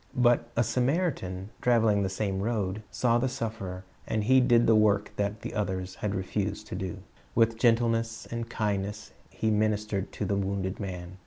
But 0.17 0.49
a 0.57 0.63
Samaritan, 0.63 1.51
traveling 1.61 2.01
the 2.01 2.09
same 2.09 2.41
road, 2.41 2.81
saw 2.89 3.19
the 3.19 3.29
suf 3.29 3.57
ferer, 3.59 3.83
and 4.07 4.23
he 4.23 4.41
did 4.41 4.65
the 4.65 4.73
work 4.75 5.11
that 5.17 5.41
the 5.43 5.53
others 5.53 5.93
had 5.93 6.15
refused 6.15 6.65
to 6.69 6.75
do. 6.75 7.03
With 7.35 7.59
gentleness 7.59 8.25
and 8.31 8.49
kindness 8.49 9.11
he 9.29 9.51
ministered 9.51 10.11
to 10.13 10.25
the 10.25 10.35
wounded 10.35 10.79
man. 10.79 11.17